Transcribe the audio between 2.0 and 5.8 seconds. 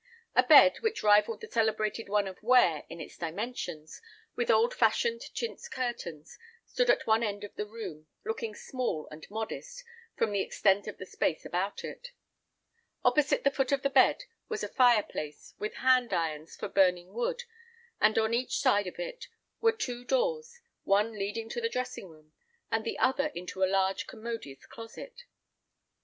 one of Ware in its dimensions, with old fashioned chintz